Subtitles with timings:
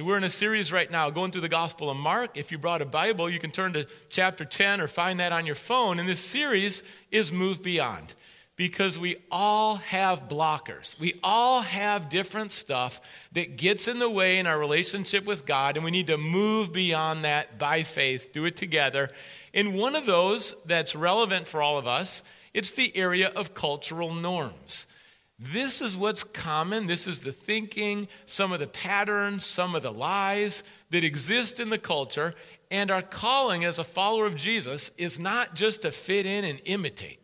[0.00, 2.36] We're in a series right now going through the Gospel of Mark.
[2.36, 5.44] If you brought a Bible, you can turn to chapter 10 or find that on
[5.44, 5.98] your phone.
[5.98, 8.14] And this series is Move Beyond
[8.54, 10.98] because we all have blockers.
[11.00, 13.00] We all have different stuff
[13.32, 16.72] that gets in the way in our relationship with God, and we need to move
[16.72, 19.10] beyond that by faith, do it together.
[19.52, 22.22] And one of those that's relevant for all of us,
[22.54, 24.86] it's the area of cultural norms.
[25.38, 26.86] This is what's common.
[26.86, 31.70] This is the thinking, some of the patterns, some of the lies that exist in
[31.70, 32.34] the culture.
[32.70, 36.60] And our calling as a follower of Jesus is not just to fit in and
[36.64, 37.20] imitate,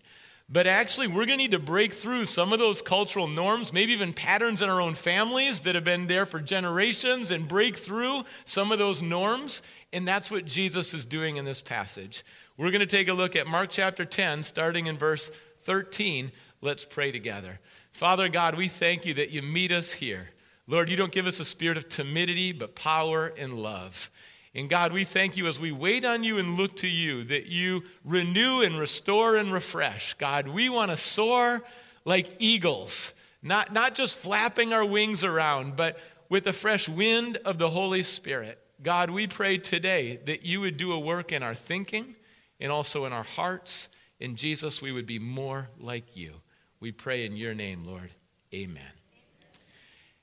[0.48, 3.93] but actually, we're going to need to break through some of those cultural norms, maybe
[3.93, 8.25] even patterns in our own families that have been there for generations, and break through
[8.45, 9.62] some of those norms.
[9.95, 12.27] And that's what Jesus is doing in this passage.
[12.59, 15.31] We're going to take a look at Mark chapter 10, starting in verse
[15.62, 16.31] 13.
[16.61, 17.59] Let's pray together.
[17.95, 20.28] Father God, we thank you that you meet us here.
[20.67, 24.11] Lord, you don't give us a spirit of timidity, but power and love.
[24.53, 27.47] And God, we thank you as we wait on you and look to you that
[27.47, 30.15] you renew and restore and refresh.
[30.15, 31.62] God, we want to soar
[32.05, 35.97] like eagles, not, not just flapping our wings around, but
[36.28, 38.59] with the fresh wind of the Holy Spirit.
[38.83, 42.17] God, we pray today that you would do a work in our thinking
[42.59, 43.89] and also in our hearts.
[44.19, 46.41] In Jesus, we would be more like you.
[46.80, 48.11] We pray in your name, Lord.
[48.53, 48.83] Amen.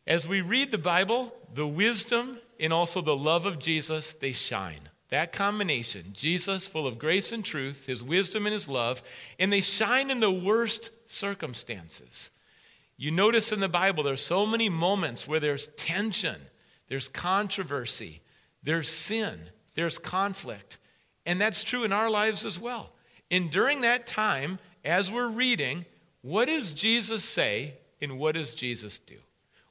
[0.07, 4.89] As we read the Bible, the wisdom and also the love of Jesus, they shine.
[5.09, 9.03] That combination, Jesus full of grace and truth, his wisdom and his love,
[9.39, 12.31] and they shine in the worst circumstances.
[12.97, 16.39] You notice in the Bible, there's so many moments where there's tension,
[16.87, 18.21] there's controversy,
[18.63, 19.39] there's sin,
[19.75, 20.77] there's conflict.
[21.25, 22.91] And that's true in our lives as well.
[23.29, 25.85] And during that time, as we're reading,
[26.21, 29.17] what does Jesus say and what does Jesus do?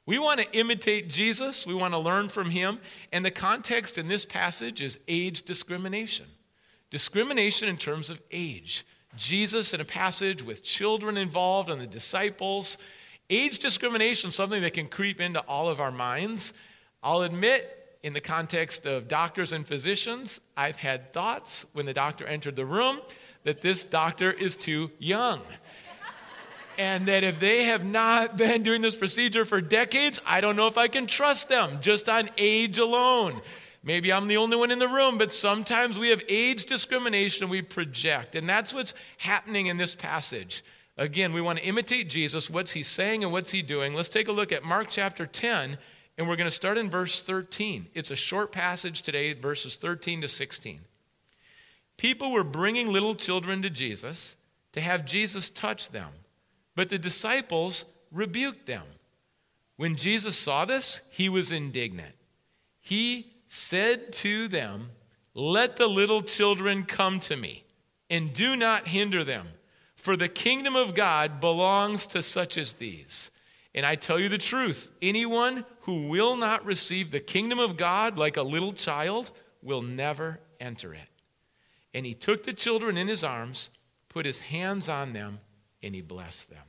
[0.05, 2.79] We want to imitate Jesus, we want to learn from him,
[3.11, 6.25] and the context in this passage is age discrimination.
[6.89, 8.85] Discrimination in terms of age.
[9.15, 12.77] Jesus in a passage with children involved and the disciples.
[13.29, 16.53] Age discrimination, something that can creep into all of our minds.
[17.03, 22.25] I'll admit, in the context of doctors and physicians, I've had thoughts when the doctor
[22.25, 22.99] entered the room
[23.43, 25.41] that this doctor is too young
[26.77, 30.67] and that if they have not been doing this procedure for decades, I don't know
[30.67, 33.41] if I can trust them just on age alone.
[33.83, 37.61] Maybe I'm the only one in the room, but sometimes we have age discrimination we
[37.63, 38.35] project.
[38.35, 40.63] And that's what's happening in this passage.
[40.97, 42.49] Again, we want to imitate Jesus.
[42.49, 43.93] What's he saying and what's he doing?
[43.93, 45.77] Let's take a look at Mark chapter 10,
[46.17, 47.87] and we're going to start in verse 13.
[47.95, 50.79] It's a short passage today, verses 13 to 16.
[51.97, 54.35] People were bringing little children to Jesus
[54.73, 56.09] to have Jesus touch them.
[56.75, 58.83] But the disciples rebuked them.
[59.77, 62.15] When Jesus saw this, he was indignant.
[62.79, 64.89] He said to them,
[65.33, 67.63] Let the little children come to me,
[68.09, 69.47] and do not hinder them,
[69.95, 73.31] for the kingdom of God belongs to such as these.
[73.73, 78.17] And I tell you the truth anyone who will not receive the kingdom of God
[78.17, 81.07] like a little child will never enter it.
[81.93, 83.69] And he took the children in his arms,
[84.09, 85.39] put his hands on them,
[85.83, 86.63] and he blessed them.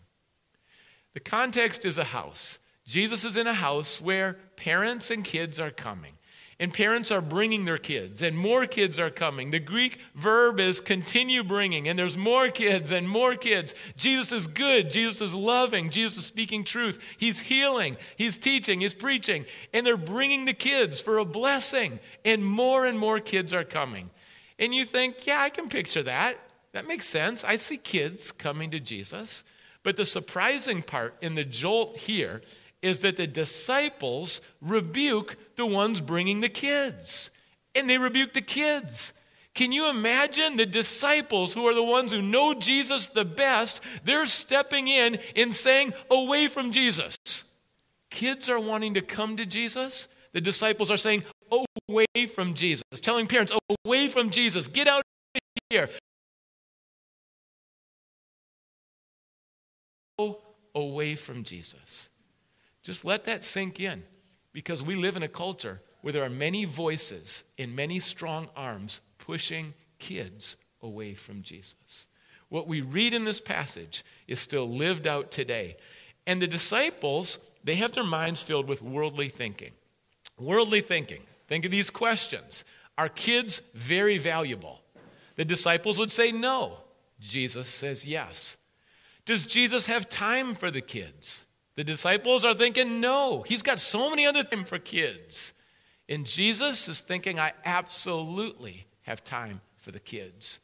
[1.15, 2.59] The context is a house.
[2.87, 6.15] Jesus is in a house where parents and kids are coming.
[6.59, 9.50] And parents are bringing their kids, and more kids are coming.
[9.50, 13.75] The Greek verb is continue bringing, and there's more kids and more kids.
[13.97, 14.89] Jesus is good.
[14.89, 15.91] Jesus is loving.
[15.91, 17.00] Jesus is speaking truth.
[17.19, 17.97] He's healing.
[18.17, 18.81] He's teaching.
[18.81, 19.44] He's preaching.
[19.73, 24.11] And they're bringing the kids for a blessing, and more and more kids are coming.
[24.56, 26.37] And you think, yeah, I can picture that.
[26.72, 27.44] That makes sense.
[27.44, 29.44] I see kids coming to Jesus.
[29.82, 32.42] But the surprising part in the jolt here
[32.82, 37.30] is that the disciples rebuke the ones bringing the kids.
[37.74, 39.12] And they rebuke the kids.
[39.54, 43.80] Can you imagine the disciples who are the ones who know Jesus the best?
[44.04, 47.16] They're stepping in and saying, Away from Jesus.
[48.10, 50.08] Kids are wanting to come to Jesus.
[50.32, 52.84] The disciples are saying, Away from Jesus.
[52.96, 53.52] Telling parents,
[53.84, 54.69] Away from Jesus.
[54.69, 55.90] Get out of here.
[60.75, 62.09] Away from Jesus.
[62.82, 64.05] Just let that sink in
[64.53, 69.00] because we live in a culture where there are many voices and many strong arms
[69.19, 72.09] pushing kids away from Jesus.
[72.49, 75.76] What we read in this passage is still lived out today.
[76.26, 79.73] And the disciples, they have their minds filled with worldly thinking.
[80.38, 81.23] Worldly thinking.
[81.49, 82.65] Think of these questions
[82.99, 84.81] Are kids very valuable?
[85.37, 86.79] The disciples would say no.
[87.20, 88.58] Jesus says yes.
[89.24, 91.46] Does Jesus have time for the kids?
[91.76, 95.52] The disciples are thinking, no, he's got so many other things for kids.
[96.08, 100.60] And Jesus is thinking, I absolutely have time for the kids.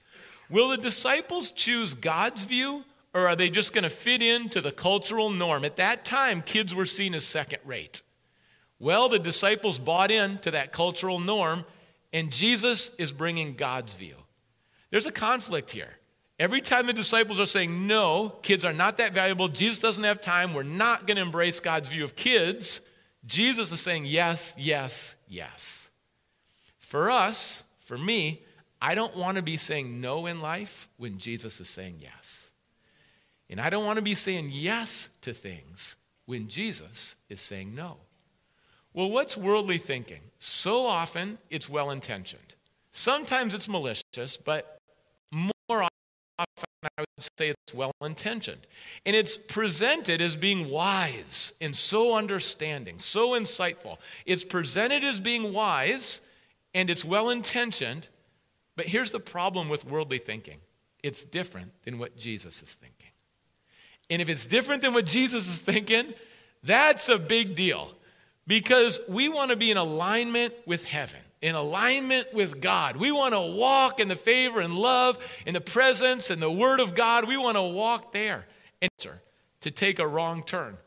[0.51, 2.85] Will the disciples choose God's view
[3.15, 5.65] or are they just going to fit into the cultural norm?
[5.65, 8.03] At that time, kids were seen as second rate.
[8.79, 11.65] Well, the disciples bought into that cultural norm,
[12.13, 14.15] and Jesus is bringing God's view.
[14.91, 15.98] There's a conflict here.
[16.39, 20.21] Every time the disciples are saying, no, kids are not that valuable, Jesus doesn't have
[20.21, 22.81] time, we're not going to embrace God's view of kids,
[23.27, 25.91] Jesus is saying, yes, yes, yes.
[26.79, 28.43] For us, for me,
[28.81, 32.49] I don't want to be saying no in life when Jesus is saying yes.
[33.51, 35.97] And I don't want to be saying yes to things
[36.27, 37.97] when Jesus is saying no.
[38.93, 40.21] Well, what's worldly thinking?
[40.39, 42.55] So often it's well intentioned.
[42.93, 44.78] Sometimes it's malicious, but
[46.39, 48.67] often I would say it's well intentioned.
[49.05, 53.99] And it's presented as being wise and so understanding, so insightful.
[54.27, 56.21] It's presented as being wise
[56.75, 58.07] and it's well intentioned,
[58.77, 60.59] but here's the problem with worldly thinking
[61.03, 63.11] it's different than what Jesus is thinking.
[64.11, 66.15] And if it's different than what Jesus is thinking,
[66.63, 67.93] that's a big deal
[68.47, 72.97] because we want to be in alignment with heaven, in alignment with God.
[72.97, 76.81] We want to walk in the favor and love, in the presence and the Word
[76.81, 77.29] of God.
[77.29, 78.47] We want to walk there.
[78.81, 78.91] And
[79.61, 80.79] to take a wrong turn.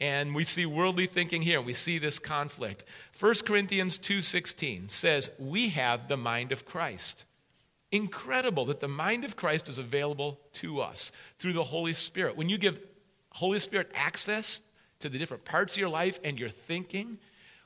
[0.00, 1.60] And we see worldly thinking here.
[1.60, 2.84] We see this conflict.
[3.18, 7.24] 1 Corinthians 2:16 says, "We have the mind of Christ."
[7.92, 12.36] Incredible that the mind of Christ is available to us through the Holy Spirit.
[12.36, 12.80] When you give
[13.30, 14.60] Holy Spirit access
[14.98, 17.18] to the different parts of your life and your thinking,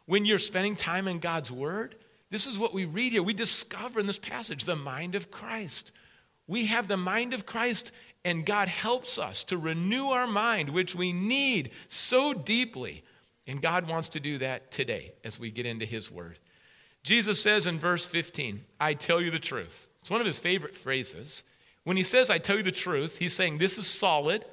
[0.05, 1.97] when you're spending time in God's Word,
[2.31, 3.23] this is what we read here.
[3.23, 5.93] We discover in this passage the mind of Christ.
[6.47, 7.93] We have the mind of Christ,
[8.25, 13.05] and God helps us to renew our mind, which we need so deeply.
[13.47, 16.39] And God wants to do that today as we get into His Word.
[17.03, 19.89] Jesus says in verse 15, I tell you the truth.
[20.01, 21.43] It's one of his favorite phrases.
[21.85, 24.45] When he says, I tell you the truth, he's saying this is solid,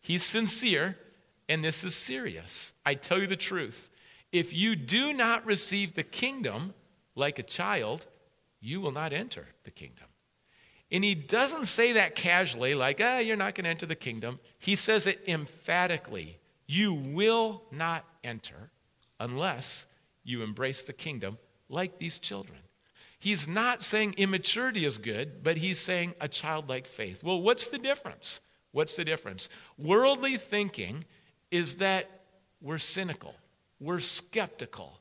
[0.00, 0.96] he's sincere,
[1.48, 2.72] and this is serious.
[2.84, 3.90] I tell you the truth.
[4.32, 6.74] If you do not receive the kingdom
[7.16, 8.06] like a child,
[8.60, 10.06] you will not enter the kingdom.
[10.92, 14.38] And he doesn't say that casually, like, ah, you're not going to enter the kingdom.
[14.60, 16.38] He says it emphatically.
[16.68, 18.70] You will not enter
[19.18, 19.86] unless
[20.22, 22.58] you embrace the kingdom like these children.
[23.18, 27.24] He's not saying immaturity is good, but he's saying a childlike faith.
[27.24, 28.40] Well, what's the difference?
[28.72, 29.48] What's the difference?
[29.78, 31.04] Worldly thinking
[31.50, 32.08] is that
[32.60, 33.34] we're cynical,
[33.80, 35.00] we're skeptical.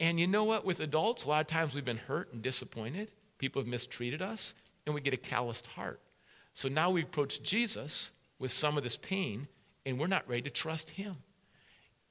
[0.00, 0.64] And you know what?
[0.64, 3.10] With adults, a lot of times we've been hurt and disappointed.
[3.38, 4.54] People have mistreated us,
[4.86, 6.00] and we get a calloused heart.
[6.54, 9.48] So now we approach Jesus with some of this pain,
[9.86, 11.16] and we're not ready to trust him.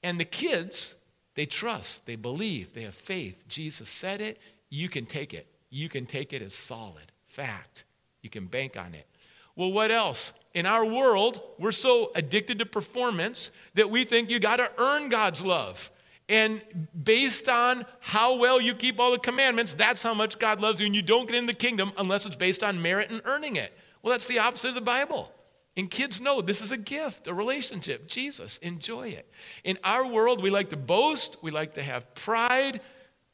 [0.02, 0.96] And the kids,
[1.36, 3.48] they trust, they believe, they have faith.
[3.48, 4.40] Jesus said it,
[4.70, 7.84] you can take it you can take it as solid fact.
[8.22, 9.08] You can bank on it.
[9.56, 10.32] Well, what else?
[10.54, 15.10] In our world, we're so addicted to performance that we think you got to earn
[15.10, 15.90] God's love.
[16.30, 20.80] And based on how well you keep all the commandments, that's how much God loves
[20.80, 20.86] you.
[20.86, 23.74] And you don't get in the kingdom unless it's based on merit and earning it.
[24.02, 25.32] Well, that's the opposite of the Bible.
[25.76, 28.08] And kids know this is a gift, a relationship.
[28.08, 29.30] Jesus, enjoy it.
[29.64, 32.82] In our world, we like to boast, we like to have pride,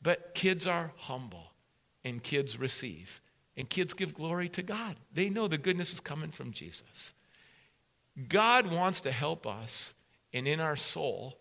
[0.01, 1.51] but kids are humble
[2.05, 3.21] and kids receive.
[3.57, 4.95] And kids give glory to God.
[5.13, 7.13] They know the goodness is coming from Jesus.
[8.29, 9.93] God wants to help us
[10.31, 11.38] and in our soul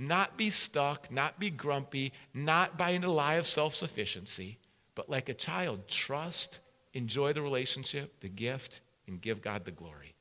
[0.00, 4.58] not be stuck, not be grumpy, not buy into the lie of self sufficiency,
[4.94, 6.60] but like a child, trust,
[6.94, 10.14] enjoy the relationship, the gift, and give God the glory.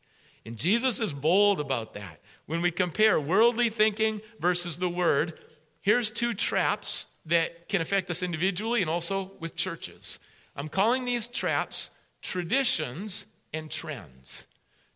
[0.46, 2.20] And Jesus is bold about that.
[2.46, 5.40] When we compare worldly thinking versus the word,
[5.82, 10.20] here's two traps that can affect us individually and also with churches.
[10.56, 14.46] I'm calling these traps traditions and trends.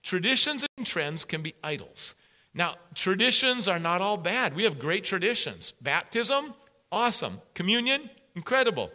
[0.02, 2.16] Traditions and trends can be idols.
[2.54, 4.56] Now, traditions are not all bad.
[4.56, 5.74] We have great traditions.
[5.82, 6.54] Baptism,
[6.92, 7.42] awesome.
[7.56, 8.92] Communion, incredible.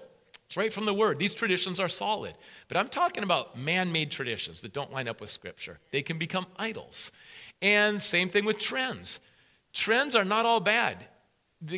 [0.46, 1.18] It's right from the word.
[1.18, 2.34] These traditions are solid.
[2.68, 5.78] But I'm talking about man made traditions that don't line up with Scripture.
[5.90, 7.10] They can become idols.
[7.60, 9.20] And same thing with trends.
[9.72, 11.04] Trends are not all bad.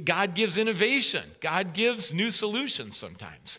[0.05, 3.59] God gives innovation, God gives new solutions sometimes.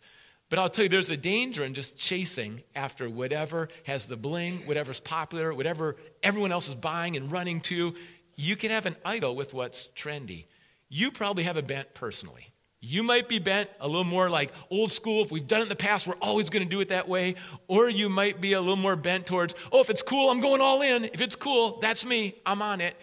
[0.51, 4.58] But I'll tell you, there's a danger in just chasing after whatever has the bling,
[4.67, 7.96] whatever's popular, whatever everyone else is buying and running to.
[8.36, 10.43] You can have an idol with what's trendy.
[10.89, 12.51] You probably have a bent personally.
[12.81, 15.24] You might be bent a little more like old school.
[15.24, 17.36] If we've done it in the past, we're always going to do it that way.
[17.70, 20.60] Or you might be a little more bent towards, oh, if it's cool, I'm going
[20.60, 21.05] all in.
[21.05, 22.36] If it's cool, that's me.
[22.46, 22.98] I'm on it.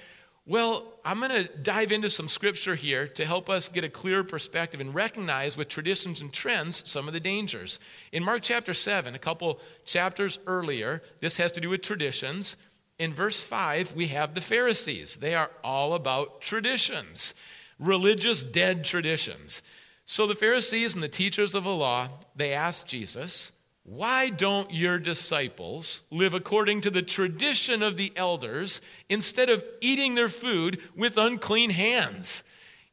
[0.45, 4.23] Well, I'm going to dive into some scripture here to help us get a clear
[4.23, 7.81] perspective and recognize with traditions and trends some of the dangers.
[8.12, 12.59] In Mark chapter 7, a couple chapters earlier, this has to do with traditions.
[12.99, 15.17] In verse 5, we have the Pharisees.
[15.17, 17.33] They are all about traditions,
[17.79, 19.62] religious dead traditions.
[20.05, 23.53] So the Pharisees and the teachers of the law, they asked Jesus,
[23.88, 30.14] why don't your disciples live according to the tradition of the elders instead of eating
[30.14, 32.45] their food with unclean hands?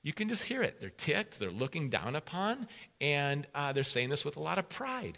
[0.04, 0.80] You can just hear it.
[0.80, 2.68] They're ticked, they're looking down upon,
[3.02, 5.18] and uh, they're saying this with a lot of pride.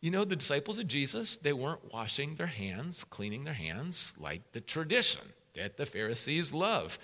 [0.00, 4.52] You know, the disciples of Jesus, they weren't washing their hands, cleaning their hands like
[4.52, 5.20] the tradition
[5.54, 6.98] that the Pharisees love.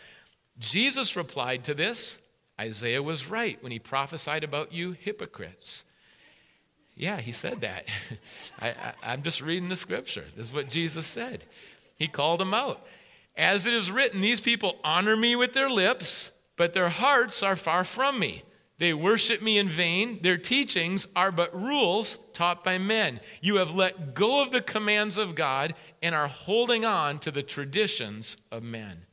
[0.58, 2.18] Jesus replied to this
[2.58, 5.84] Isaiah was right when he prophesied about you hypocrites.
[6.96, 7.86] Yeah, he said that.
[8.60, 10.24] I, am just reading the scripture.
[10.34, 11.44] This is what Jesus said.
[11.96, 12.84] He called them out.
[13.36, 17.56] As it is written, these people honor me with their lips, but their hearts are
[17.56, 18.42] far from me.
[18.78, 20.20] They worship me in vain.
[20.22, 23.20] Their teachings are but rules taught by men.
[23.40, 27.42] You have let go of the commands of God and are holding on to the
[27.42, 29.06] traditions of men.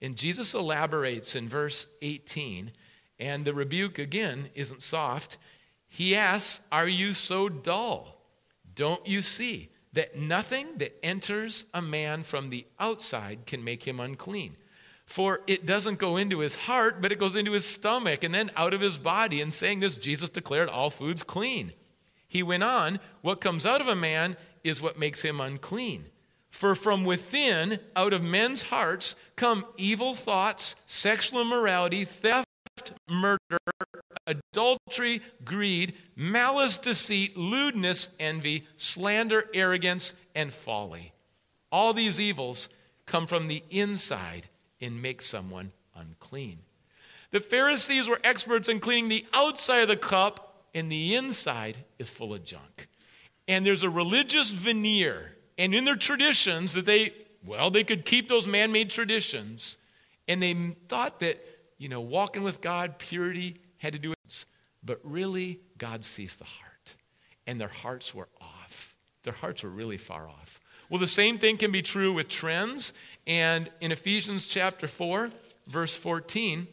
[0.00, 2.70] And Jesus elaborates in verse 18,
[3.18, 5.38] and the rebuke again isn't soft.
[5.94, 8.20] He asks, Are you so dull?
[8.74, 14.00] Don't you see that nothing that enters a man from the outside can make him
[14.00, 14.56] unclean?
[15.06, 18.50] For it doesn't go into his heart, but it goes into his stomach and then
[18.56, 19.40] out of his body.
[19.40, 21.72] And saying this, Jesus declared all foods clean.
[22.26, 26.06] He went on, What comes out of a man is what makes him unclean.
[26.50, 32.48] For from within, out of men's hearts, come evil thoughts, sexual immorality, theft,
[33.08, 33.38] murder,
[34.26, 41.12] adultery, greed, malice, deceit, lewdness, envy, slander, arrogance, and folly.
[41.70, 42.68] All these evils
[43.06, 44.48] come from the inside
[44.80, 46.58] and make someone unclean.
[47.30, 52.10] The Pharisees were experts in cleaning the outside of the cup, and the inside is
[52.10, 52.88] full of junk.
[53.48, 57.12] And there's a religious veneer, and in their traditions that they,
[57.44, 59.78] well, they could keep those man made traditions,
[60.28, 60.54] and they
[60.88, 61.44] thought that,
[61.76, 64.46] you know, walking with God, purity, had to do with,
[64.82, 66.94] but really, God sees the heart.
[67.46, 68.96] And their hearts were off.
[69.22, 70.60] Their hearts were really far off.
[70.90, 72.92] Well, the same thing can be true with trends.
[73.26, 75.30] And in Ephesians chapter 4,
[75.66, 76.66] verse 14,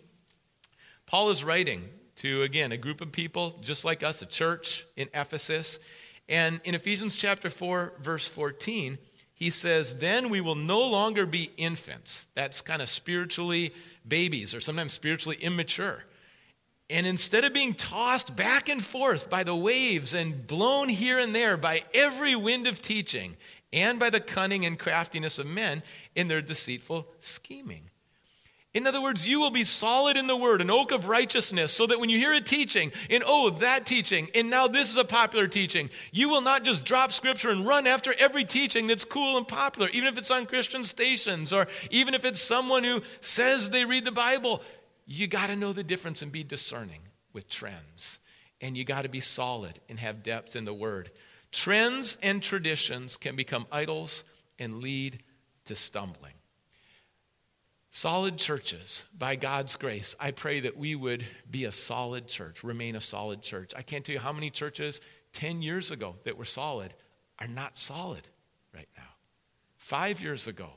[1.05, 1.83] Paul is writing
[2.17, 5.79] to, again, a group of people just like us, a church in Ephesus.
[6.29, 8.97] And in Ephesians chapter 4, verse 14,
[9.33, 12.27] he says, Then we will no longer be infants.
[12.35, 13.73] That's kind of spiritually
[14.07, 16.03] babies or sometimes spiritually immature.
[16.91, 21.33] And instead of being tossed back and forth by the waves and blown here and
[21.33, 23.37] there by every wind of teaching
[23.71, 25.83] and by the cunning and craftiness of men
[26.15, 27.83] in their deceitful scheming.
[28.73, 31.87] In other words, you will be solid in the word, an oak of righteousness, so
[31.87, 35.03] that when you hear a teaching, and oh, that teaching, and now this is a
[35.03, 39.37] popular teaching, you will not just drop scripture and run after every teaching that's cool
[39.37, 43.69] and popular, even if it's on Christian stations, or even if it's someone who says
[43.69, 44.61] they read the Bible
[45.11, 47.01] you got to know the difference and be discerning
[47.33, 48.19] with trends.
[48.61, 51.11] And you got to be solid and have depth in the word.
[51.51, 54.23] Trends and traditions can become idols
[54.59, 55.23] and lead
[55.65, 56.33] to stumbling.
[57.89, 62.95] Solid churches, by God's grace, I pray that we would be a solid church, remain
[62.95, 63.73] a solid church.
[63.75, 65.01] I can't tell you how many churches
[65.33, 66.93] 10 years ago that were solid
[67.39, 68.25] are not solid
[68.73, 69.03] right now.
[69.75, 70.69] Five years ago,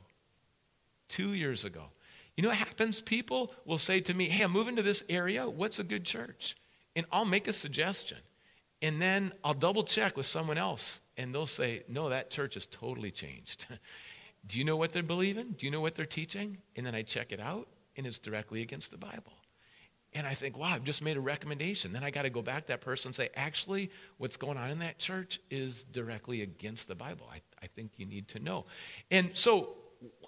[1.08, 1.84] two years ago,
[2.36, 3.00] you know what happens?
[3.00, 5.48] People will say to me, Hey, I'm moving to this area.
[5.48, 6.56] What's a good church?
[6.96, 8.18] And I'll make a suggestion.
[8.82, 11.00] And then I'll double check with someone else.
[11.16, 13.66] And they'll say, No, that church has totally changed.
[14.46, 15.54] Do you know what they're believing?
[15.56, 16.58] Do you know what they're teaching?
[16.76, 19.32] And then I check it out, and it's directly against the Bible.
[20.12, 21.92] And I think, wow, I've just made a recommendation.
[21.92, 24.70] Then I got to go back to that person and say, actually, what's going on
[24.70, 27.26] in that church is directly against the Bible.
[27.32, 28.66] I, I think you need to know.
[29.10, 29.76] And so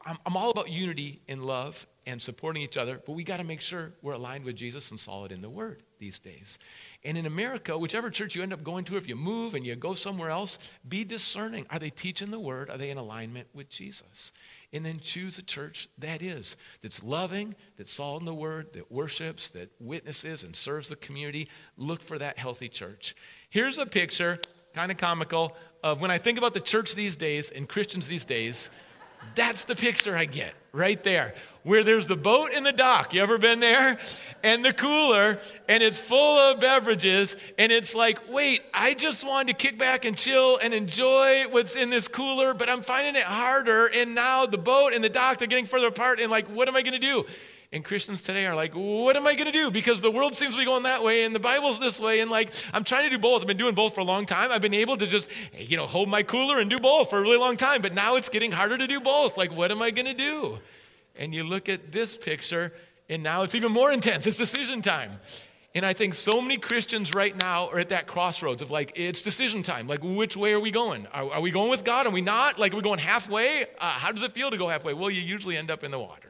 [0.04, 3.45] I'm, I'm all about unity and love and supporting each other, but we got to
[3.45, 6.61] make sure we're aligned with Jesus and solid in the Word these days.
[7.04, 9.75] And in America, whichever church you end up going to, if you move and you
[9.75, 11.66] go somewhere else, be discerning.
[11.71, 12.71] Are they teaching the Word?
[12.71, 14.33] Are they in alignment with Jesus?
[14.73, 18.90] And then choose a church that is, that's loving, that's solid in the Word, that
[18.92, 21.49] worships, that witnesses and serves the community.
[21.76, 23.16] Look for that healthy church.
[23.50, 24.38] Here's a picture,
[24.75, 28.25] kind of comical, of when I think about the church these days and Christians these
[28.25, 28.71] days
[29.35, 31.35] That's the picture I get right there.
[31.62, 33.12] Where there's the boat in the dock.
[33.12, 33.99] You ever been there?
[34.45, 39.59] And the cooler, and it's full of beverages, and it's like, wait, I just wanted
[39.59, 43.25] to kick back and chill and enjoy what's in this cooler, but I'm finding it
[43.25, 43.90] harder.
[43.92, 46.76] And now the boat and the dock are getting further apart, and like, what am
[46.76, 47.25] I going to do?
[47.73, 49.70] And Christians today are like, what am I going to do?
[49.70, 52.20] Because the world seems to be going that way and the Bible's this way.
[52.20, 53.40] And like, I'm trying to do both.
[53.40, 54.52] I've been doing both for a long time.
[54.52, 57.23] I've been able to just, you know, hold my cooler and do both for a
[57.23, 57.82] really long time.
[57.82, 59.37] But now it's getting harder to do both.
[59.37, 60.58] Like, what am I going to do?
[61.18, 62.73] And you look at this picture
[63.08, 64.26] and now it's even more intense.
[64.26, 65.12] It's decision time.
[65.75, 69.20] And I think so many Christians right now are at that crossroads of like, it's
[69.20, 69.87] decision time.
[69.88, 71.06] Like, which way are we going?
[71.12, 72.06] Are, are we going with God?
[72.06, 72.58] Are we not?
[72.58, 73.64] Like, are we going halfway?
[73.78, 74.94] Uh, how does it feel to go halfway?
[74.94, 76.25] Well, you usually end up in the water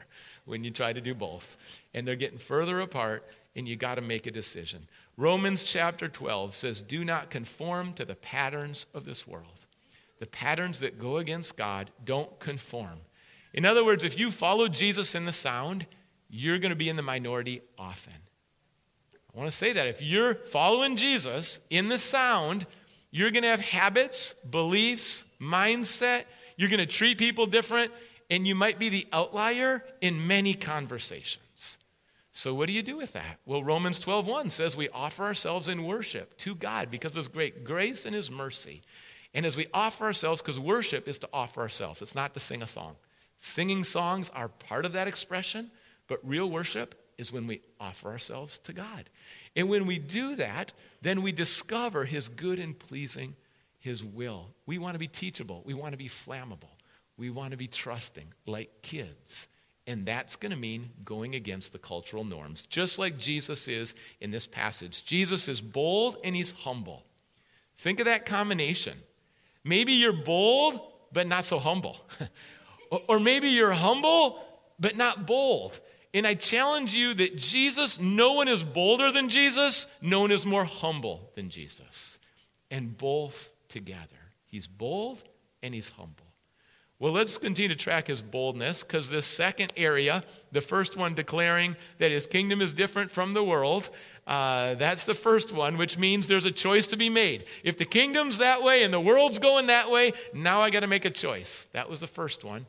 [0.47, 1.57] when you try to do both.
[1.93, 4.89] And they're getting further apart, and you got to make a decision.
[5.17, 9.67] Romans chapter 12 says, Do not conform to the patterns of this world.
[10.19, 13.01] The patterns that go against God don't conform.
[13.53, 15.87] In other words, if you follow Jesus in the sound,
[16.29, 18.13] you're going to be in the minority often.
[19.35, 22.67] I want to say that if you're following Jesus in the sound,
[23.11, 26.25] you're going to have habits, beliefs, mindset.
[26.57, 27.93] You're going to treat people different
[28.31, 31.79] and you might be the outlier in many conversations.
[32.33, 33.39] So what do you do with that?
[33.47, 37.65] Well, Romans 12:1 says we offer ourselves in worship to God because of his great
[37.65, 38.83] grace and his mercy.
[39.33, 42.03] And as we offer ourselves cuz worship is to offer ourselves.
[42.03, 42.97] It's not to sing a song.
[43.39, 45.71] Singing songs are part of that expression,
[46.09, 49.09] but real worship is when we offer ourselves to God.
[49.55, 53.35] And when we do that, then we discover his good and pleasing
[53.79, 54.55] his will.
[54.67, 55.63] We want to be teachable.
[55.65, 56.76] We want to be flammable.
[57.17, 59.49] We want to be trusting like kids.
[59.87, 64.31] And that's going to mean going against the cultural norms, just like Jesus is in
[64.31, 65.05] this passage.
[65.05, 67.05] Jesus is bold and he's humble.
[67.79, 68.99] Think of that combination.
[69.63, 70.81] Maybe you're bold,
[71.13, 72.01] but not so humble.
[73.09, 74.43] or maybe you're humble,
[74.81, 75.79] but not bold.
[76.13, 80.47] And I challenge you that Jesus, no one is bolder than Jesus, no one is
[80.47, 82.19] more humble than Jesus.
[82.71, 84.17] And both together.
[84.47, 85.23] He's bold
[85.63, 86.26] and he's humble.
[86.99, 91.77] Well, let's continue to track his boldness because this second area, the first one declaring
[91.99, 93.91] that his kingdom is different from the world,
[94.27, 97.45] uh, that's the first one, which means there's a choice to be made.
[97.63, 100.87] If the kingdom's that way and the world's going that way, now I got to
[100.87, 101.69] make a choice.
[101.73, 102.65] That was the first one.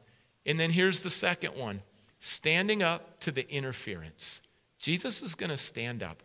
[0.45, 1.81] And then here's the second one
[2.19, 4.41] standing up to the interference.
[4.77, 6.21] Jesus is going to stand up.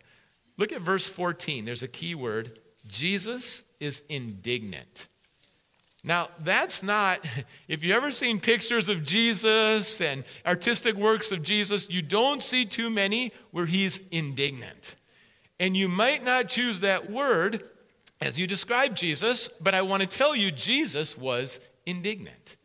[0.57, 1.63] Look at verse 14.
[1.63, 5.07] There's a key word Jesus is indignant.
[6.03, 7.25] Now, that's not,
[7.67, 12.65] if you've ever seen pictures of Jesus and artistic works of Jesus, you don't see
[12.65, 14.95] too many where he's indignant.
[15.59, 17.63] And you might not choose that word
[18.19, 22.57] as you describe Jesus, but I want to tell you, Jesus was indignant.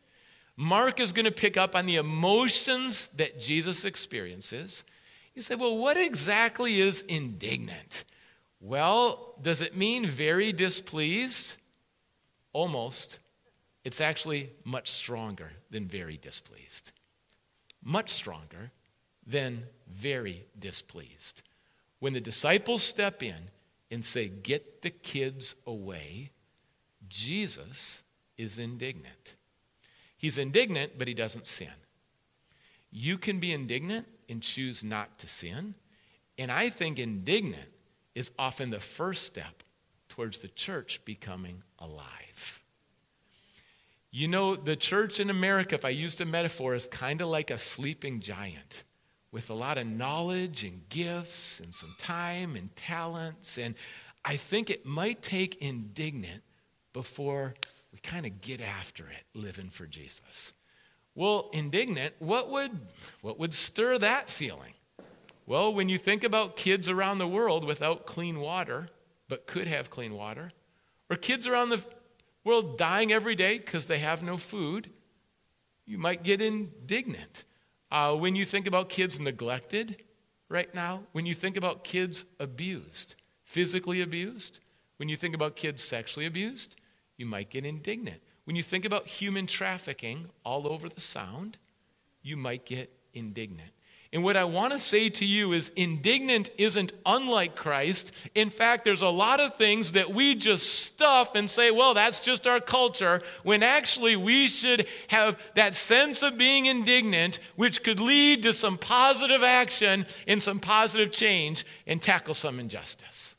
[0.56, 4.82] Mark is going to pick up on the emotions that Jesus experiences.
[5.34, 8.04] You say, well, what exactly is indignant?
[8.60, 11.56] Well, does it mean very displeased?
[12.52, 13.20] Almost.
[13.84, 16.92] It's actually much stronger than very displeased.
[17.82, 18.70] Much stronger
[19.26, 21.42] than very displeased.
[22.00, 23.50] When the disciples step in
[23.90, 26.30] and say, Get the kids away,
[27.08, 28.02] Jesus
[28.36, 29.34] is indignant.
[30.16, 31.72] He's indignant, but he doesn't sin.
[32.90, 35.74] You can be indignant and choose not to sin.
[36.38, 37.68] And I think indignant
[38.14, 39.62] is often the first step
[40.08, 42.27] towards the church becoming alive.
[44.18, 47.52] You know, the church in America, if I used a metaphor, is kind of like
[47.52, 48.82] a sleeping giant
[49.30, 53.58] with a lot of knowledge and gifts and some time and talents.
[53.58, 53.76] And
[54.24, 56.42] I think it might take indignant
[56.92, 57.54] before
[57.92, 60.52] we kind of get after it living for Jesus.
[61.14, 62.72] Well, indignant, what would,
[63.20, 64.74] what would stir that feeling?
[65.46, 68.88] Well, when you think about kids around the world without clean water,
[69.28, 70.50] but could have clean water,
[71.08, 71.84] or kids around the
[72.44, 74.90] world dying every day because they have no food,
[75.86, 77.44] you might get indignant.
[77.90, 80.04] Uh, when you think about kids neglected
[80.48, 84.60] right now, when you think about kids abused, physically abused,
[84.98, 86.76] when you think about kids sexually abused,
[87.16, 88.20] you might get indignant.
[88.44, 91.58] When you think about human trafficking all over the sound,
[92.22, 93.72] you might get indignant.
[94.10, 98.10] And what I want to say to you is indignant isn't unlike Christ.
[98.34, 102.18] In fact, there's a lot of things that we just stuff and say, well, that's
[102.18, 108.00] just our culture, when actually we should have that sense of being indignant, which could
[108.00, 113.34] lead to some positive action and some positive change and tackle some injustice.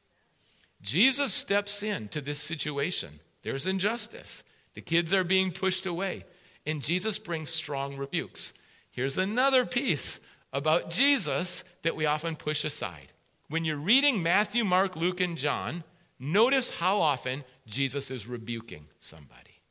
[0.83, 3.19] Jesus steps in to this situation.
[3.41, 4.43] There's injustice.
[4.75, 6.25] The kids are being pushed away.
[6.65, 8.53] and Jesus brings strong rebukes.
[8.91, 10.19] Here's another piece
[10.51, 13.13] about Jesus that we often push aside.
[13.49, 15.83] When you're reading Matthew, Mark, Luke, and John,
[16.19, 19.61] notice how often Jesus is rebuking somebody.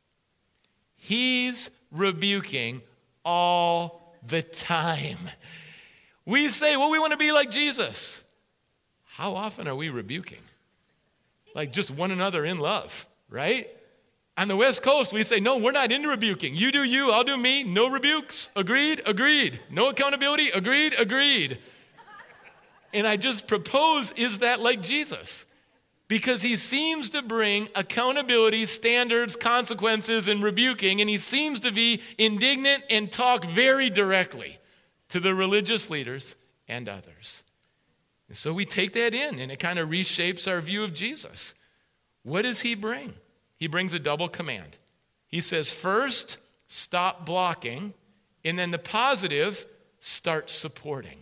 [0.97, 2.83] He's rebuking
[3.25, 5.19] all the time.
[6.25, 8.23] We say, well, we want to be like Jesus.
[9.05, 10.43] How often are we rebuking?
[11.55, 13.69] Like just one another in love, right?
[14.39, 16.55] On the West Coast, we say, no, we're not into rebuking.
[16.55, 17.65] You do you, I'll do me.
[17.65, 18.51] No rebukes.
[18.55, 19.03] Agreed?
[19.05, 19.59] Agreed.
[19.69, 20.51] No accountability?
[20.51, 20.95] Agreed?
[20.97, 21.59] Agreed.
[22.95, 25.45] And I just propose, is that like Jesus?
[26.07, 32.01] Because he seems to bring accountability, standards, consequences, and rebuking, and he seems to be
[32.17, 34.57] indignant and talk very directly
[35.09, 36.37] to the religious leaders
[36.69, 37.43] and others.
[38.29, 41.57] And so we take that in, and it kind of reshapes our view of Jesus.
[42.23, 43.15] What does he bring?
[43.59, 44.77] He brings a double command.
[45.27, 47.93] He says, first, stop blocking,
[48.45, 49.67] and then the positive,
[50.01, 51.19] start supporting.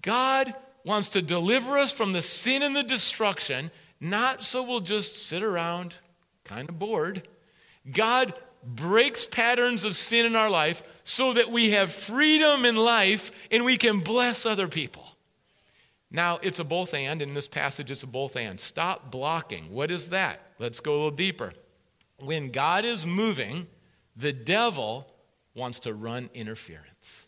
[0.00, 5.16] God wants to deliver us from the sin and the destruction, not so we'll just
[5.16, 5.94] sit around
[6.44, 7.28] kind of bored.
[7.90, 13.32] God breaks patterns of sin in our life so that we have freedom in life
[13.50, 15.01] and we can bless other people.
[16.12, 17.22] Now, it's a both and.
[17.22, 18.60] In this passage, it's a both and.
[18.60, 19.72] Stop blocking.
[19.72, 20.42] What is that?
[20.58, 21.54] Let's go a little deeper.
[22.18, 23.66] When God is moving,
[24.14, 25.06] the devil
[25.54, 27.26] wants to run interference.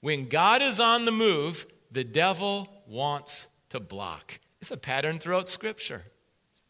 [0.00, 4.40] When God is on the move, the devil wants to block.
[4.62, 6.02] It's a pattern throughout Scripture.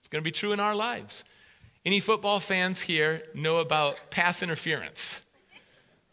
[0.01, 1.25] It's going to be true in our lives.
[1.85, 5.23] Any football fans here know about pass interference?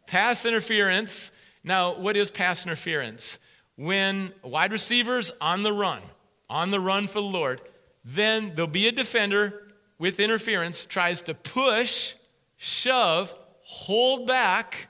[0.07, 1.31] Pass interference.
[1.63, 3.39] Now, what is pass interference?
[3.79, 6.01] When wide receivers on the run,
[6.49, 7.61] on the run for the Lord,
[8.03, 12.13] then there'll be a defender with interference, tries to push,
[12.57, 14.89] shove, hold back,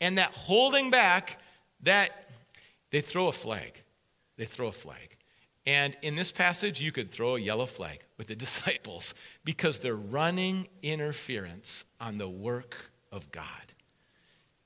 [0.00, 1.38] and that holding back,
[1.82, 2.30] that
[2.90, 3.74] they throw a flag.
[4.38, 5.16] They throw a flag.
[5.66, 9.12] And in this passage, you could throw a yellow flag with the disciples
[9.44, 12.74] because they're running interference on the work
[13.12, 13.44] of God.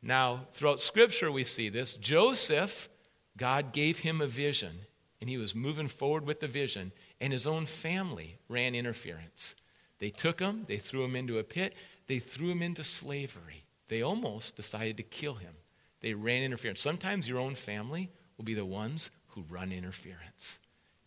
[0.01, 1.97] Now, throughout Scripture, we see this.
[1.97, 2.89] Joseph
[3.37, 4.81] God gave him a vision,
[5.21, 9.55] and he was moving forward with the vision, and his own family ran interference.
[9.99, 11.75] They took him, they threw him into a pit,
[12.09, 13.65] they threw him into slavery.
[13.89, 15.55] They almost decided to kill him.
[16.01, 16.81] They ran interference.
[16.81, 20.59] Sometimes your own family will be the ones who run interference.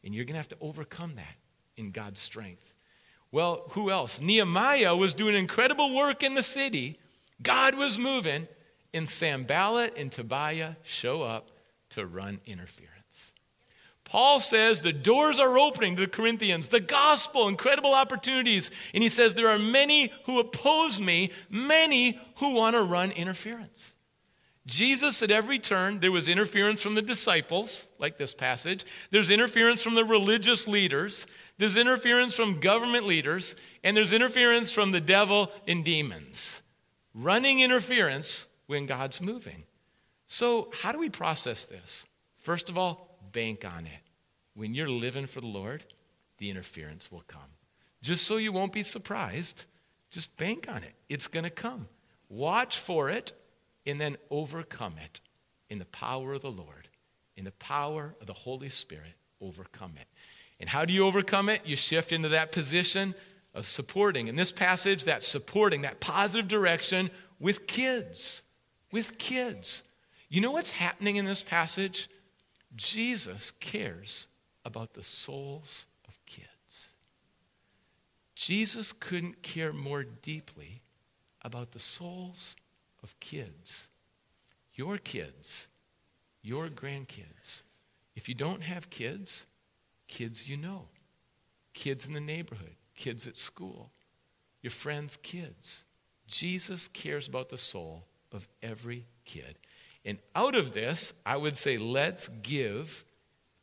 [0.03, 1.35] And you're going to have to overcome that
[1.77, 2.73] in God's strength.
[3.31, 4.21] Well, who else?
[4.21, 6.99] Nehemiah was doing incredible work in the city.
[7.41, 8.47] God was moving,
[8.93, 11.49] and Sanballat and Tobiah show up
[11.95, 13.33] to run interference.
[14.05, 18.69] Paul says the doors are opening to the Corinthians, the gospel, incredible opportunities.
[18.93, 23.95] And he says there are many who oppose me, many who want to run interference.
[24.67, 28.83] Jesus, at every turn, there was interference from the disciples, like this passage.
[29.11, 31.27] There's interference from the religious leaders.
[31.57, 33.55] There's interference from government leaders.
[33.83, 36.61] And there's interference from the devil and demons.
[37.13, 39.63] Running interference when God's moving.
[40.27, 42.05] So, how do we process this?
[42.39, 44.01] First of all, bank on it.
[44.55, 45.83] When you're living for the Lord,
[46.37, 47.41] the interference will come.
[48.01, 49.65] Just so you won't be surprised,
[50.11, 50.93] just bank on it.
[51.09, 51.87] It's going to come.
[52.29, 53.33] Watch for it
[53.85, 55.21] and then overcome it
[55.69, 56.87] in the power of the Lord,
[57.35, 59.13] in the power of the Holy Spirit.
[59.41, 60.07] Overcome it.
[60.59, 61.61] And how do you overcome it?
[61.65, 63.13] You shift into that position
[63.53, 64.27] of supporting.
[64.27, 67.09] In this passage, that supporting, that positive direction
[67.39, 68.41] with kids.
[68.91, 69.83] With kids.
[70.35, 72.09] You know what's happening in this passage?
[72.75, 74.27] Jesus cares
[74.65, 76.91] about the souls of kids.
[78.35, 80.81] Jesus couldn't care more deeply
[81.41, 82.57] about the souls
[83.01, 83.87] of kids.
[84.73, 85.69] Your kids,
[86.41, 87.63] your grandkids.
[88.13, 89.45] If you don't have kids,
[90.09, 90.89] kids you know,
[91.73, 93.89] kids in the neighborhood, kids at school,
[94.61, 95.85] your friends' kids.
[96.27, 99.57] Jesus cares about the soul of every kid.
[100.05, 103.03] And out of this, I would say, let's give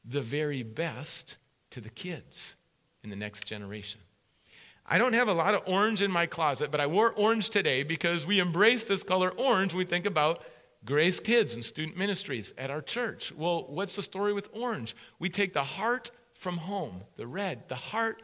[0.05, 1.37] the very best
[1.70, 2.57] to the kids
[3.05, 4.00] in the next generation.
[4.85, 7.85] I don't have a lot of orange in my closet, but I wore orange today
[7.85, 10.42] because we embrace this color orange we think about
[10.85, 13.33] Grace Kids and student ministries at our church.
[13.33, 14.96] Well, what's the story with orange?
[15.20, 18.22] We take the heart from home, the red, the heart,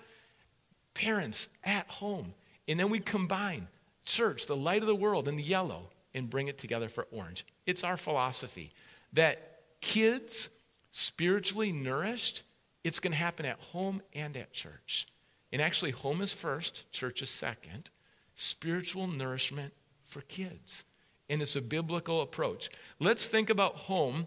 [0.93, 2.35] parents at home,
[2.67, 3.69] and then we combine
[4.05, 7.47] church, the light of the world, and the yellow, and bring it together for orange.
[7.67, 8.73] It's our philosophy
[9.13, 10.51] that kids,
[10.91, 12.43] spiritually nourished,
[12.85, 15.07] it's going to happen at home and at church.
[15.53, 17.91] And actually, home is first, church is second.
[18.35, 19.73] Spiritual nourishment
[20.05, 20.85] for kids.
[21.31, 22.71] And it's a biblical approach.
[22.99, 24.27] Let's think about home.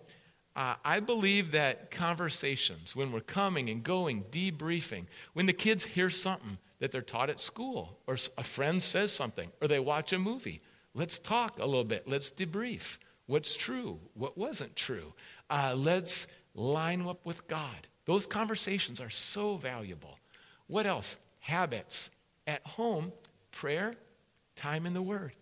[0.55, 6.09] Uh, I believe that conversations, when we're coming and going, debriefing, when the kids hear
[6.09, 10.19] something that they're taught at school, or a friend says something, or they watch a
[10.19, 10.61] movie,
[10.93, 12.07] let's talk a little bit.
[12.07, 12.97] Let's debrief.
[13.27, 13.99] What's true?
[14.13, 15.13] What wasn't true?
[15.49, 17.87] Uh, let's line up with God.
[18.05, 20.17] Those conversations are so valuable.
[20.67, 21.17] What else?
[21.39, 22.09] Habits.
[22.47, 23.11] At home,
[23.51, 23.93] prayer,
[24.55, 25.33] time in the Word.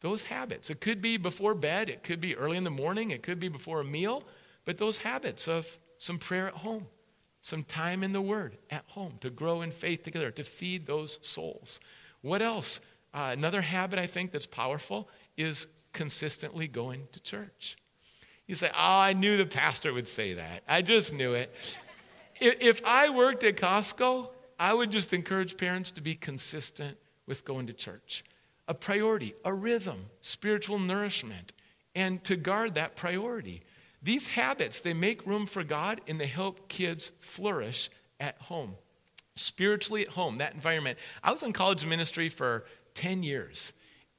[0.00, 0.70] Those habits.
[0.70, 3.48] It could be before bed, it could be early in the morning, it could be
[3.48, 4.22] before a meal,
[4.64, 5.66] but those habits of
[5.98, 6.86] some prayer at home,
[7.42, 11.18] some time in the Word at home to grow in faith together, to feed those
[11.22, 11.80] souls.
[12.22, 12.80] What else?
[13.12, 17.76] Uh, another habit I think that's powerful is consistently going to church.
[18.46, 20.62] You say, Oh, I knew the pastor would say that.
[20.68, 21.54] I just knew it.
[22.40, 27.66] if I worked at Costco, I would just encourage parents to be consistent with going
[27.66, 28.24] to church.
[28.66, 31.52] A priority, a rhythm, spiritual nourishment,
[31.94, 33.62] and to guard that priority.
[34.02, 37.90] These habits, they make room for God and they help kids flourish
[38.20, 38.74] at home.
[39.36, 40.98] Spiritually at home, that environment.
[41.22, 42.64] I was in college ministry for
[42.98, 43.72] 10 years.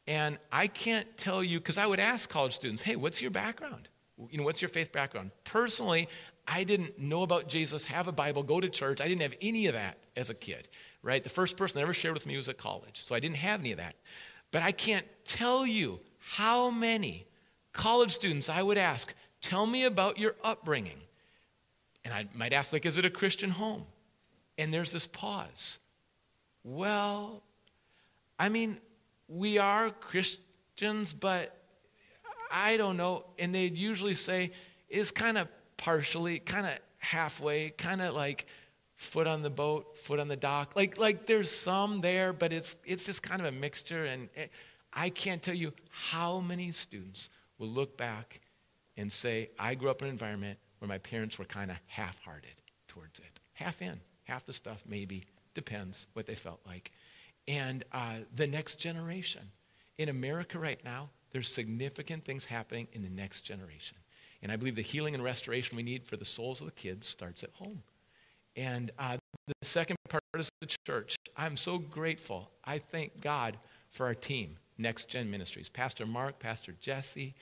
[0.07, 3.89] And I can't tell you, because I would ask college students, hey, what's your background?
[4.31, 5.31] You know, what's your faith background?
[5.43, 6.07] Personally,
[6.47, 9.01] I didn't know about Jesus, have a Bible, go to church.
[9.01, 10.69] I didn't have any of that as a kid,
[11.03, 11.21] right?
[11.21, 13.59] The first person that ever shared with me was at college, so I didn't have
[13.59, 13.95] any of that.
[14.51, 17.27] But I can't tell you how many
[17.73, 21.01] college students I would ask, tell me about your upbringing.
[22.05, 23.85] And I might ask, like, is it a Christian home?
[24.57, 25.79] And there's this pause.
[26.63, 27.43] Well,
[28.39, 28.77] I mean,
[29.27, 31.55] we are Christians, but
[32.49, 33.25] I don't know.
[33.37, 34.51] And they'd usually say,
[34.87, 38.47] is kind of partially, kind of halfway, kind of like
[38.95, 40.75] foot on the boat, foot on the dock.
[40.75, 44.05] Like, like there's some there, but it's, it's just kind of a mixture.
[44.05, 44.51] And it,
[44.93, 48.41] I can't tell you how many students will look back
[48.97, 52.17] and say, I grew up in an environment where my parents were kind of half
[52.23, 52.55] hearted
[52.87, 53.39] towards it.
[53.53, 55.25] Half in, half the stuff, maybe.
[55.53, 56.91] Depends what they felt like.
[57.49, 59.41] And uh, the next generation.
[59.97, 63.97] In America right now, there's significant things happening in the next generation.
[64.41, 67.07] And I believe the healing and restoration we need for the souls of the kids
[67.07, 67.81] starts at home.
[68.55, 71.15] And uh, the second part is the church.
[71.35, 72.51] I'm so grateful.
[72.63, 73.57] I thank God
[73.89, 75.69] for our team, Next Gen Ministries.
[75.69, 77.33] Pastor Mark, Pastor Jesse,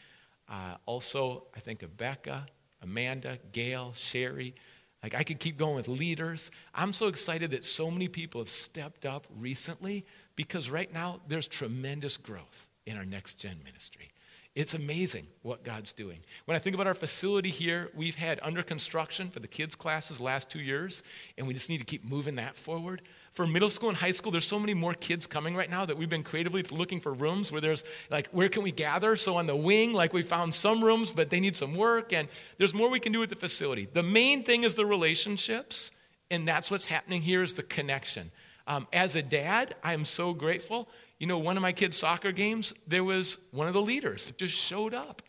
[0.50, 2.46] uh, also, I think of Becca,
[2.82, 4.56] Amanda, Gail, Sherry.
[5.03, 6.51] Like I could keep going with leaders.
[6.73, 10.05] I'm so excited that so many people have stepped up recently
[10.36, 14.10] because right now there's tremendous growth in our next gen ministry.
[14.55, 16.17] It's amazing what God's doing.
[16.45, 20.19] When I think about our facility here, we've had under construction for the kids' classes
[20.19, 21.03] last two years,
[21.38, 23.03] and we just need to keep moving that forward.
[23.38, 25.95] For middle school and high school, there's so many more kids coming right now that
[25.95, 29.15] we've been creatively looking for rooms where there's like, where can we gather?
[29.15, 32.28] So on the wing, like we found some rooms, but they need some work, and
[32.58, 33.88] there's more we can do with the facility.
[33.93, 35.91] The main thing is the relationships,
[36.32, 38.32] and that's what's happening here is the connection.
[38.65, 42.32] Um, as a dad, I am so grateful you know, one of my kids' soccer
[42.32, 45.21] games, there was one of the leaders that just showed up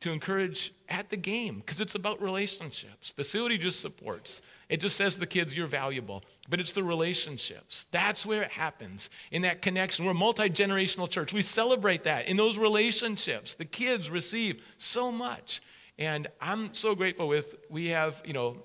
[0.00, 3.10] to encourage at the game because it's about relationships.
[3.10, 4.40] Facility just supports.
[4.68, 6.24] It just says to the kids, you're valuable.
[6.48, 7.86] But it's the relationships.
[7.90, 10.04] That's where it happens in that connection.
[10.04, 11.32] We're a multi generational church.
[11.32, 12.28] We celebrate that.
[12.28, 15.62] In those relationships, the kids receive so much.
[15.98, 18.56] And I'm so grateful with, we have, you know,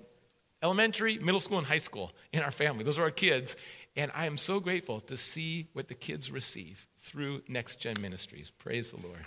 [0.64, 2.86] elementary, middle school, and high school in our family.
[2.86, 3.58] Those are our kids.
[3.98, 8.52] And I am so grateful to see what the kids receive through Next Gen Ministries.
[8.52, 9.20] Praise the Lord.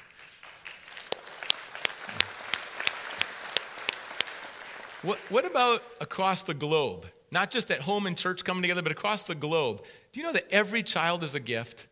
[5.02, 7.06] What, what about across the globe?
[7.30, 9.82] Not just at home and church coming together, but across the globe.
[10.12, 11.87] Do you know that every child is a gift?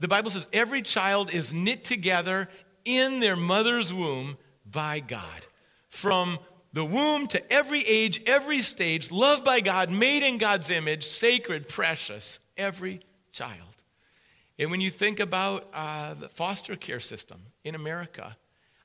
[0.00, 2.48] The Bible says every child is knit together
[2.84, 5.46] in their mother's womb by God.
[5.88, 6.38] From
[6.72, 11.68] the womb to every age, every stage, loved by God, made in God's image, sacred,
[11.68, 13.60] precious, every child.
[14.58, 18.36] And when you think about uh, the foster care system in America,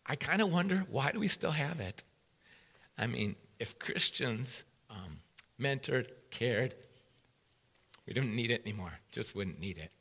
[0.06, 2.04] I kind of wonder why do we still have it?
[3.00, 5.20] I mean, if Christians um,
[5.60, 6.76] mentored, cared,
[8.06, 8.92] we don't need it anymore.
[9.12, 9.92] Just wouldn't need it.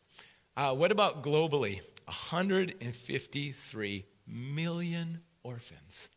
[0.56, 1.80] Uh, what about globally?
[2.06, 6.08] 153 million orphans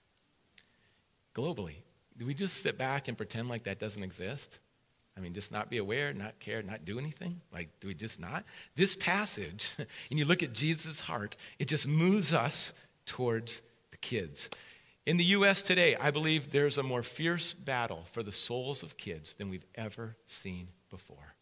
[1.36, 1.76] globally.
[2.18, 4.58] Do we just sit back and pretend like that doesn't exist?
[5.18, 7.42] I mean, just not be aware, not care, not do anything?
[7.54, 8.46] Like, do we just not?
[8.76, 12.74] This passage, and you look at Jesus' heart, it just moves us
[13.06, 14.50] towards the kids.
[15.08, 15.64] In the U.S.
[15.64, 19.66] today, I believe there's a more fierce battle for the souls of kids than we've
[19.74, 21.34] ever seen before.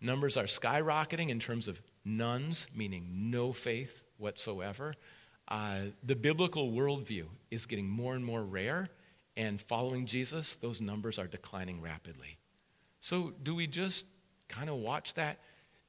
[0.00, 4.92] Numbers are skyrocketing in terms of nones, meaning no faith whatsoever.
[5.46, 8.88] Uh, the biblical worldview is getting more and more rare,
[9.36, 12.38] and following Jesus, those numbers are declining rapidly.
[12.98, 14.04] So, do we just
[14.48, 15.38] kind of watch that?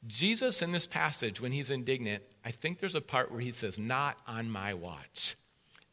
[0.06, 3.80] Jesus, in this passage, when he's indignant, I think there's a part where he says,
[3.80, 5.36] Not on my watch,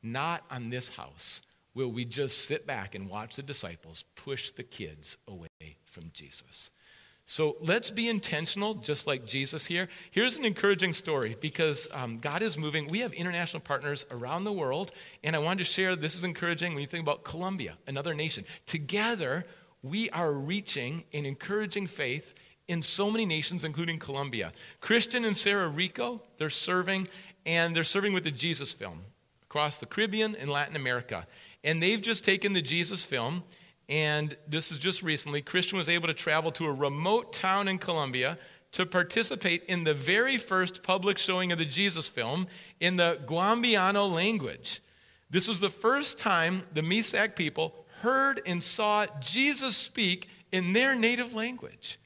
[0.05, 1.43] not on this house
[1.75, 5.49] will we just sit back and watch the disciples push the kids away
[5.85, 6.71] from Jesus.
[7.27, 9.89] So let's be intentional, just like Jesus here.
[10.11, 12.87] Here's an encouraging story because um, God is moving.
[12.89, 16.75] We have international partners around the world, and I wanted to share this is encouraging
[16.75, 18.45] when you think about Colombia, another nation.
[18.67, 19.47] Together,
[19.83, 22.35] we are reaching and encouraging faith
[22.69, 24.53] in so many nations, including Colombia.
[24.81, 27.09] Christian and Sarah Rico, they're serving,
[27.47, 29.01] and they're serving with the Jesus film
[29.55, 31.25] across the Caribbean and Latin America.
[31.63, 33.45] And they've just taken the Jesus film
[33.89, 37.79] and this is just recently, Christian was able to travel to a remote town in
[37.79, 38.37] Colombia
[38.73, 42.49] to participate in the very first public showing of the Jesus film
[42.81, 44.81] in the Guambiano language.
[45.31, 50.97] This was the first time the Misak people heard and saw Jesus speak in their
[50.97, 52.01] native language.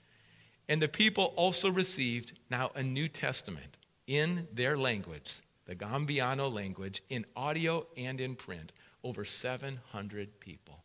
[0.68, 7.02] And the people also received now a New Testament in their language, the Guambiano language,
[7.10, 8.72] in audio and in print.
[9.04, 10.82] Over 700 people.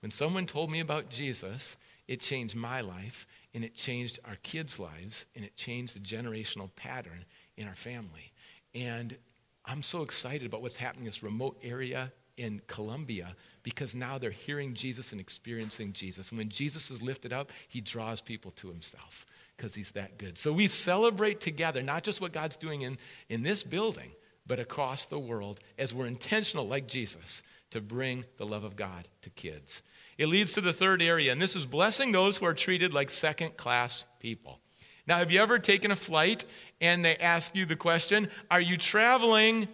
[0.00, 4.78] When someone told me about Jesus, it changed my life, and it changed our kids'
[4.78, 7.24] lives, and it changed the generational pattern
[7.56, 8.30] in our family.
[8.72, 9.16] And
[9.64, 14.30] I'm so excited about what's happening in this remote area in Colombia because now they're
[14.30, 16.30] hearing Jesus and experiencing Jesus.
[16.30, 19.24] And when Jesus is lifted up, he draws people to himself
[19.56, 20.38] because he's that good.
[20.38, 24.10] So we celebrate together, not just what God's doing in, in this building,
[24.46, 29.08] but across the world as we're intentional, like Jesus, to bring the love of God
[29.22, 29.82] to kids.
[30.18, 33.10] It leads to the third area, and this is blessing those who are treated like
[33.10, 34.60] second class people.
[35.06, 36.44] Now, have you ever taken a flight
[36.80, 39.68] and they ask you the question, Are you traveling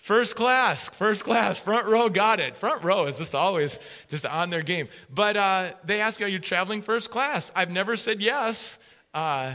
[0.00, 0.88] first class?
[0.90, 2.56] First class, front row, got it.
[2.56, 4.88] Front row is just always just on their game.
[5.08, 7.52] But uh, they ask, Are you traveling first class?
[7.54, 8.78] I've never said yes.
[9.14, 9.54] Uh,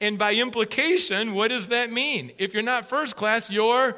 [0.00, 2.32] and by implication, what does that mean?
[2.36, 3.96] If you're not first class, you're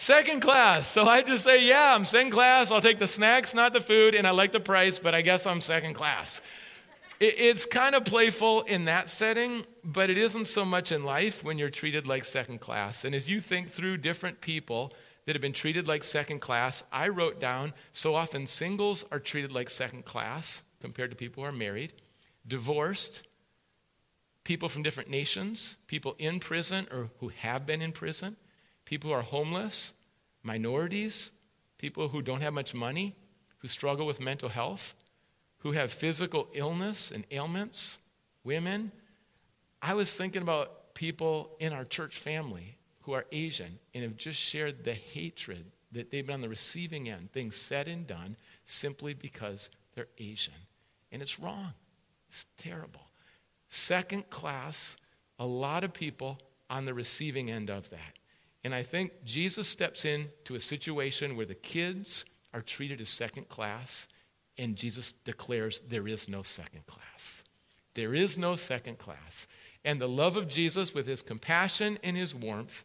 [0.00, 0.86] Second class.
[0.86, 2.70] So I just say, yeah, I'm second class.
[2.70, 5.44] I'll take the snacks, not the food, and I like the price, but I guess
[5.44, 6.40] I'm second class.
[7.18, 11.58] It's kind of playful in that setting, but it isn't so much in life when
[11.58, 13.04] you're treated like second class.
[13.04, 14.92] And as you think through different people
[15.28, 19.52] that have been treated like second class, I wrote down so often singles are treated
[19.52, 21.92] like second class compared to people who are married,
[22.46, 23.28] divorced,
[24.42, 28.36] people from different nations, people in prison or who have been in prison
[28.86, 29.92] people who are homeless,
[30.42, 31.30] minorities,
[31.76, 33.14] people who don't have much money,
[33.58, 34.94] who struggle with mental health,
[35.58, 37.98] who have physical illness and ailments,
[38.44, 38.90] women.
[39.82, 42.77] I was thinking about people in our church family
[43.08, 47.08] who are Asian and have just shared the hatred that they've been on the receiving
[47.08, 50.52] end, things said and done simply because they're Asian.
[51.10, 51.72] And it's wrong.
[52.28, 53.00] It's terrible.
[53.70, 54.98] Second class,
[55.38, 58.18] a lot of people on the receiving end of that.
[58.62, 63.08] And I think Jesus steps in to a situation where the kids are treated as
[63.08, 64.06] second class,
[64.58, 67.42] and Jesus declares there is no second class.
[67.94, 69.48] There is no second class.
[69.84, 72.84] And the love of Jesus with his compassion and his warmth.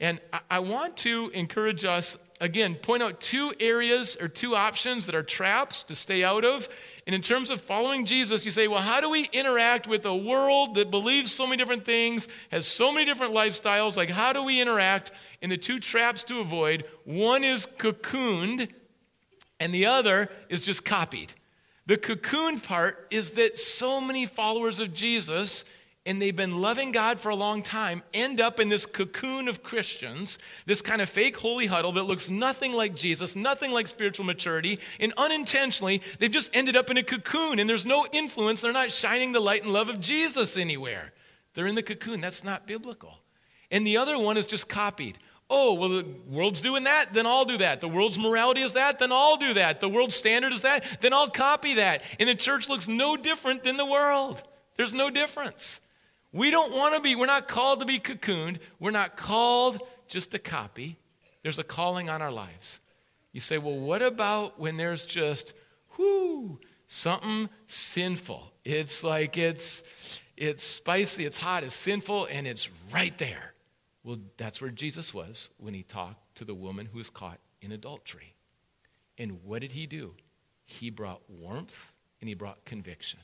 [0.00, 5.14] And I, want to encourage us, again, point out two areas or two options that
[5.14, 6.68] are traps to stay out of
[7.06, 10.16] and in terms of following Jesus, you say, well, how do we interact with a
[10.16, 13.96] world that believes so many different things, has so many different lifestyles?
[13.96, 15.12] Like, how do we interact?
[15.42, 18.70] And the two traps to avoid one is cocooned,
[19.60, 21.34] and the other is just copied.
[21.86, 25.66] The cocoon part is that so many followers of Jesus
[26.06, 29.62] and they've been loving God for a long time end up in this cocoon of
[29.62, 34.26] Christians, this kind of fake holy huddle that looks nothing like Jesus, nothing like spiritual
[34.26, 38.60] maturity, and unintentionally, they've just ended up in a cocoon and there's no influence.
[38.60, 41.12] They're not shining the light and love of Jesus anywhere.
[41.54, 42.20] They're in the cocoon.
[42.20, 43.18] That's not biblical.
[43.70, 45.18] And the other one is just copied.
[45.48, 47.80] Oh, well, the world's doing that, then I'll do that.
[47.80, 49.78] The world's morality is that, then I'll do that.
[49.80, 52.02] The world's standard is that, then I'll copy that.
[52.18, 54.42] And the church looks no different than the world.
[54.76, 55.80] There's no difference.
[56.34, 58.58] We don't want to be, we're not called to be cocooned.
[58.80, 60.98] We're not called just to copy.
[61.44, 62.80] There's a calling on our lives.
[63.30, 65.54] You say, well, what about when there's just,
[65.96, 66.58] whoo,
[66.88, 68.52] something sinful?
[68.64, 69.84] It's like it's,
[70.36, 73.54] it's spicy, it's hot, it's sinful, and it's right there.
[74.02, 77.70] Well, that's where Jesus was when he talked to the woman who was caught in
[77.70, 78.34] adultery.
[79.18, 80.14] And what did he do?
[80.64, 83.20] He brought warmth and he brought conviction.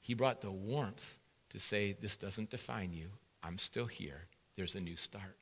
[0.00, 1.17] He brought the warmth
[1.50, 3.08] to say, This doesn't define you.
[3.42, 4.26] I'm still here.
[4.56, 5.36] there's a new start.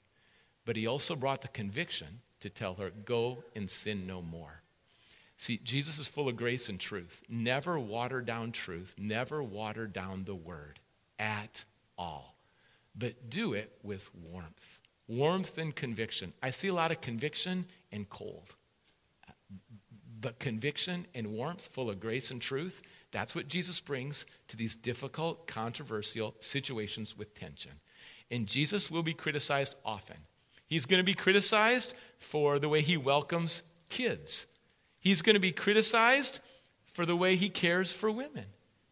[0.65, 4.63] But he also brought the conviction to tell her, Go and sin no more.
[5.39, 7.23] See, Jesus is full of grace and truth.
[7.29, 10.81] Never water down truth, never water down the word
[11.19, 11.65] at
[11.99, 12.37] all.
[12.95, 14.79] But do it with warmth.
[15.09, 16.33] Warmth and conviction.
[16.43, 18.55] I see a lot of conviction and cold.
[20.21, 22.81] But conviction and warmth, full of grace and truth,
[23.13, 27.73] that's what Jesus brings to these difficult, controversial situations with tension.
[28.31, 30.17] And Jesus will be criticized often.
[30.69, 34.47] He's going to be criticized for the way he welcomes kids
[35.07, 36.41] He's going to be criticized
[36.93, 38.45] for the way he cares for women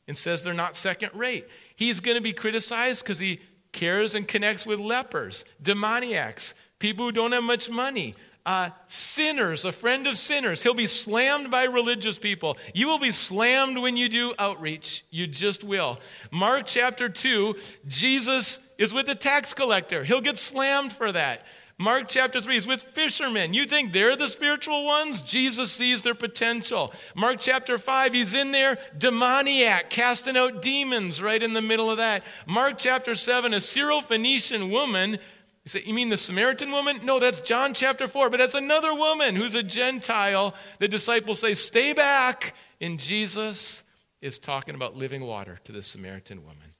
[0.06, 1.48] and says they're not second rate.
[1.74, 3.40] He's going to be criticized because he
[3.72, 8.14] cares and connects with lepers, demoniacs, people who don't have much money,
[8.46, 10.62] uh, sinners, a friend of sinners.
[10.62, 12.58] He'll be slammed by religious people.
[12.74, 15.04] You will be slammed when you do outreach.
[15.10, 15.98] You just will.
[16.30, 20.04] Mark chapter 2, Jesus is with the tax collector.
[20.04, 21.44] He'll get slammed for that.
[21.76, 23.52] Mark chapter 3 is with fishermen.
[23.52, 25.22] You think they're the spiritual ones?
[25.22, 26.92] Jesus sees their potential.
[27.16, 31.96] Mark chapter 5, he's in there, demoniac, casting out demons right in the middle of
[31.96, 32.22] that.
[32.46, 35.18] Mark chapter 7, a Syrophoenician woman.
[35.64, 37.00] You say, You mean the Samaritan woman?
[37.04, 40.54] No, that's John chapter 4, but that's another woman who's a Gentile.
[40.78, 42.54] The disciples say, Stay back.
[42.80, 43.82] And Jesus
[44.20, 46.74] is talking about living water to the Samaritan woman.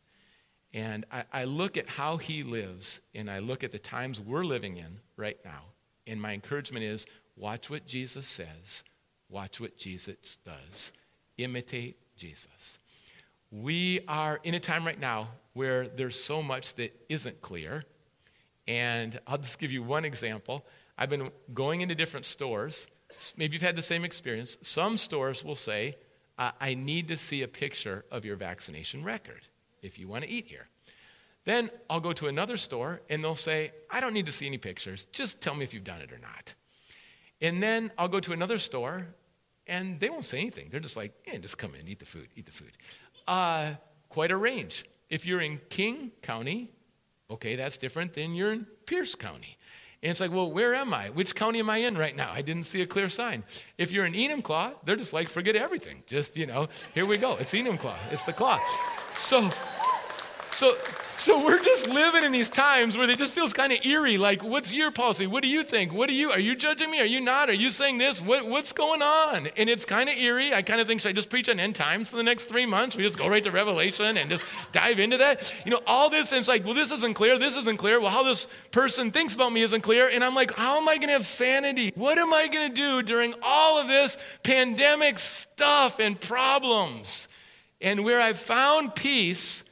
[0.72, 4.45] And I, I, look at how he lives, and I look at the times we're
[4.45, 5.62] living in right now.
[6.07, 7.07] And my encouragement is
[7.37, 8.82] watch what Jesus says,
[9.28, 10.93] watch what Jesus does,
[11.39, 12.78] imitate Jesus.
[13.51, 17.85] We are in a time right now where there's so much that isn't clear.
[18.66, 20.64] And I'll just give you one example.
[20.96, 22.86] I've been going into different stores.
[23.36, 24.56] Maybe you've had the same experience.
[24.62, 25.96] Some stores will say,
[26.38, 29.46] I need to see a picture of your vaccination record
[29.82, 30.66] if you want to eat here.
[31.44, 34.58] Then I'll go to another store and they'll say, I don't need to see any
[34.58, 35.04] pictures.
[35.12, 36.54] Just tell me if you've done it or not.
[37.40, 39.06] And then I'll go to another store
[39.66, 40.68] and they won't say anything.
[40.70, 42.72] They're just like, yeah, just come in, eat the food, eat the food.
[43.28, 43.74] Uh,
[44.08, 44.86] quite a range.
[45.10, 46.70] If you're in King County,
[47.35, 49.59] okay, that's different than you're in Pierce County.
[50.03, 51.09] And it's like, well, where am I?
[51.09, 52.30] Which county am I in right now?
[52.30, 53.43] I didn't see a clear sign.
[53.78, 56.03] If you're in Enumclaw, they're just like, forget everything.
[56.07, 57.37] Just, you know, here we go.
[57.37, 57.97] It's Enumclaw.
[58.11, 58.61] It's the claw.
[59.16, 59.49] So,
[60.55, 60.76] so,
[61.16, 64.16] so we're just living in these times where it just feels kind of eerie.
[64.16, 65.26] Like, what's your policy?
[65.26, 65.92] What do you think?
[65.92, 66.30] What do you?
[66.30, 67.00] Are you judging me?
[67.00, 67.50] Are you not?
[67.50, 68.20] Are you saying this?
[68.20, 69.48] What, what's going on?
[69.57, 70.55] And it's kind of eerie.
[70.55, 72.66] I kind of think should I just preach on end times for the next three
[72.66, 72.96] months?
[72.96, 75.52] We just go right to Revelation and just dive into that.
[75.64, 77.36] You know, all this and it's like, well, this isn't clear.
[77.36, 77.98] This isn't clear.
[77.98, 80.09] Well, how this person thinks about me isn't clear.
[80.09, 81.90] And I'm like, how am I going to have sanity?
[81.96, 87.26] What am I going to do during all of this pandemic stuff and problems?
[87.80, 89.64] And where I've found peace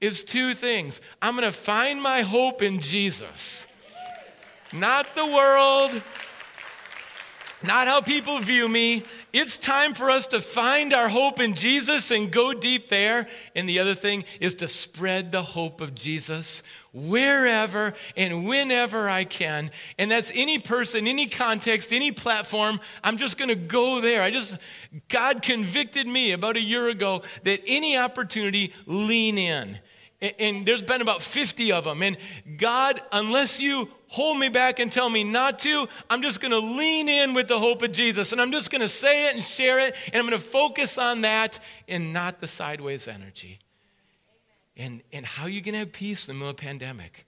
[0.00, 1.00] is two things.
[1.20, 3.66] I'm going to find my hope in Jesus,
[4.72, 6.00] not the world,
[7.62, 9.04] not how people view me.
[9.32, 13.28] It's time for us to find our hope in Jesus and go deep there.
[13.54, 19.24] And the other thing is to spread the hope of Jesus wherever and whenever I
[19.24, 19.70] can.
[19.98, 22.80] And that's any person, any context, any platform.
[23.04, 24.22] I'm just going to go there.
[24.22, 24.58] I just,
[25.08, 29.78] God convicted me about a year ago that any opportunity, lean in.
[30.20, 32.02] And, and there's been about 50 of them.
[32.02, 32.16] And
[32.56, 36.58] God, unless you hold me back and tell me not to, I'm just going to
[36.58, 38.32] lean in with the hope of Jesus.
[38.32, 39.94] And I'm just going to say it and share it.
[40.12, 41.58] And I'm going to focus on that
[41.88, 43.60] and not the sideways energy.
[44.76, 47.26] And, and how are you going to have peace in the middle of a pandemic?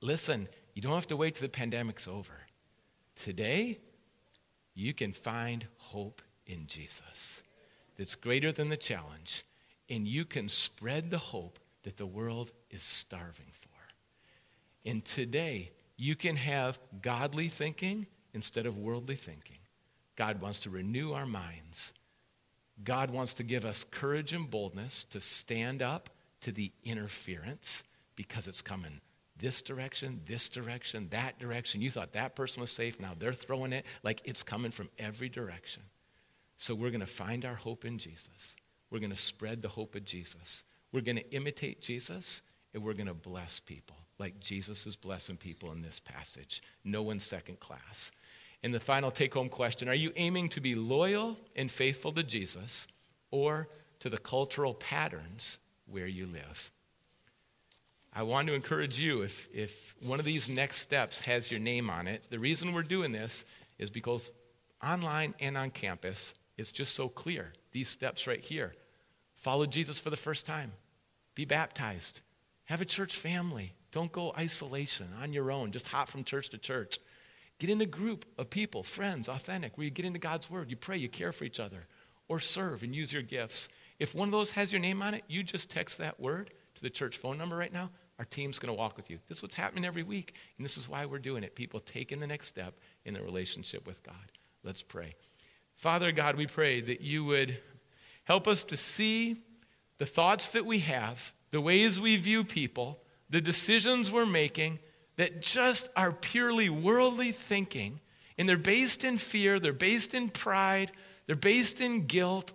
[0.00, 2.32] Listen, you don't have to wait till the pandemic's over.
[3.16, 3.78] Today,
[4.74, 7.42] you can find hope in Jesus
[7.96, 9.44] that's greater than the challenge.
[9.90, 13.68] And you can spread the hope that the world is starving for.
[14.84, 19.58] And today, you can have godly thinking instead of worldly thinking.
[20.16, 21.92] God wants to renew our minds.
[22.82, 26.10] God wants to give us courage and boldness to stand up
[26.40, 27.84] to the interference
[28.16, 29.00] because it's coming
[29.42, 31.82] this direction, this direction, that direction.
[31.82, 35.28] You thought that person was safe, now they're throwing it like it's coming from every
[35.28, 35.82] direction.
[36.58, 38.56] So we're going to find our hope in Jesus.
[38.90, 40.62] We're going to spread the hope of Jesus.
[40.92, 42.42] We're going to imitate Jesus
[42.74, 46.62] and we're going to bless people like Jesus is blessing people in this passage.
[46.84, 48.12] No one's second class.
[48.62, 52.22] And the final take home question Are you aiming to be loyal and faithful to
[52.22, 52.86] Jesus
[53.32, 53.68] or
[53.98, 56.70] to the cultural patterns where you live?
[58.14, 61.90] I want to encourage you if, if one of these next steps has your name
[61.90, 63.44] on it, the reason we're doing this
[63.78, 64.30] is because
[64.84, 67.52] online and on campus, it's just so clear.
[67.72, 68.74] These steps right here.
[69.34, 70.72] Follow Jesus for the first time.
[71.34, 72.20] Be baptized.
[72.64, 73.74] Have a church family.
[73.90, 76.98] Don't go isolation on your own, just hop from church to church.
[77.58, 80.76] Get in a group of people, friends, authentic, where you get into God's word, you
[80.76, 81.86] pray, you care for each other,
[82.28, 83.68] or serve and use your gifts.
[83.98, 86.82] If one of those has your name on it, you just text that word to
[86.82, 87.90] the church phone number right now.
[88.18, 89.18] Our team's going to walk with you.
[89.28, 91.54] This is what's happening every week, and this is why we're doing it.
[91.54, 92.74] People taking the next step
[93.04, 94.14] in their relationship with God.
[94.64, 95.14] Let's pray.
[95.74, 97.58] Father God, we pray that you would
[98.24, 99.42] help us to see
[100.02, 102.98] the thoughts that we have, the ways we view people,
[103.30, 104.80] the decisions we're making
[105.14, 108.00] that just are purely worldly thinking,
[108.36, 110.90] and they're based in fear, they're based in pride,
[111.28, 112.52] they're based in guilt.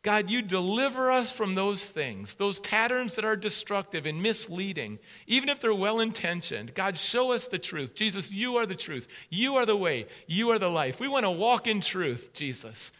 [0.00, 5.50] God, you deliver us from those things, those patterns that are destructive and misleading, even
[5.50, 6.72] if they're well intentioned.
[6.72, 7.94] God, show us the truth.
[7.94, 9.06] Jesus, you are the truth.
[9.28, 10.06] You are the way.
[10.26, 10.98] You are the life.
[10.98, 12.90] We want to walk in truth, Jesus.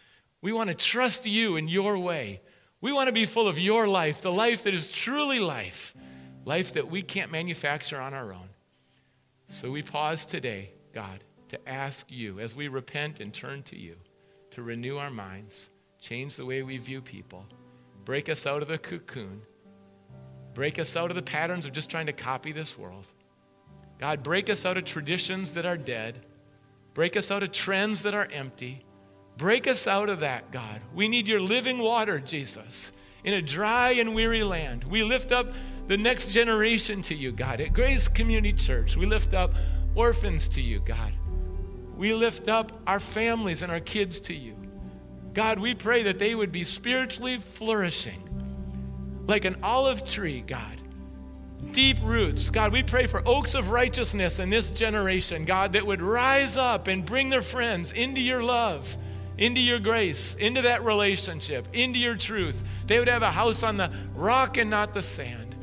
[0.42, 2.42] We want to trust you in your way.
[2.86, 5.92] We want to be full of your life, the life that is truly life,
[6.44, 8.48] life that we can't manufacture on our own.
[9.48, 13.96] So we pause today, God, to ask you as we repent and turn to you
[14.52, 17.44] to renew our minds, change the way we view people,
[18.04, 19.42] break us out of the cocoon,
[20.54, 23.08] break us out of the patterns of just trying to copy this world.
[23.98, 26.24] God, break us out of traditions that are dead,
[26.94, 28.85] break us out of trends that are empty.
[29.36, 30.80] Break us out of that, God.
[30.94, 32.92] We need your living water, Jesus.
[33.24, 35.52] In a dry and weary land, we lift up
[35.88, 37.60] the next generation to you, God.
[37.60, 39.54] At Grace Community Church, we lift up
[39.94, 41.12] orphans to you, God.
[41.96, 44.54] We lift up our families and our kids to you.
[45.32, 48.22] God, we pray that they would be spiritually flourishing
[49.26, 50.80] like an olive tree, God.
[51.72, 52.48] Deep roots.
[52.50, 56.86] God, we pray for oaks of righteousness in this generation, God, that would rise up
[56.86, 58.96] and bring their friends into your love,
[59.38, 62.62] into your grace, into that relationship, into your truth.
[62.86, 65.54] They would have a house on the rock and not the sand.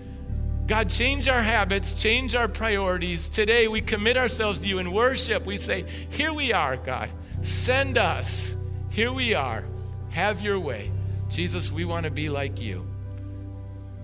[0.67, 3.27] God, change our habits, change our priorities.
[3.27, 5.45] Today, we commit ourselves to you in worship.
[5.45, 7.09] We say, Here we are, God.
[7.41, 8.55] Send us.
[8.89, 9.65] Here we are.
[10.11, 10.91] Have your way.
[11.29, 12.87] Jesus, we want to be like you.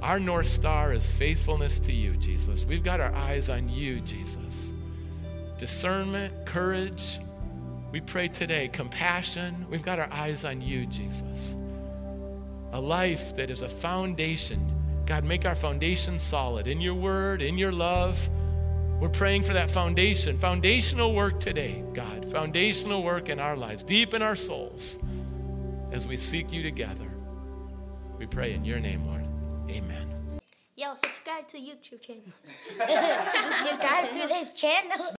[0.01, 2.65] Our North Star is faithfulness to you, Jesus.
[2.65, 4.73] We've got our eyes on you, Jesus.
[5.57, 7.19] Discernment, courage.
[7.91, 9.65] We pray today, compassion.
[9.69, 11.55] We've got our eyes on you, Jesus.
[12.71, 14.75] A life that is a foundation
[15.09, 18.29] God, make our foundation solid in your word, in your love.
[19.01, 24.13] We're praying for that foundation, foundational work today, God, foundational work in our lives, deep
[24.13, 24.99] in our souls,
[25.91, 27.09] as we seek you together.
[28.19, 29.25] We pray in your name, Lord.
[29.67, 30.13] Amen.
[30.75, 32.21] Yo, subscribe to YouTube channel.
[33.65, 35.15] subscribe to this channel.